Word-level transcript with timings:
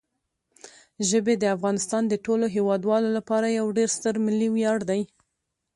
ژبې 1.09 1.33
د 1.39 1.43
افغانستان 1.55 2.03
د 2.07 2.13
ټولو 2.25 2.45
هیوادوالو 2.55 3.09
لپاره 3.17 3.55
یو 3.59 3.67
ډېر 3.77 3.89
ستر 3.97 4.15
ملي 4.25 4.49
ویاړ 4.51 4.79
دی. 4.89 5.01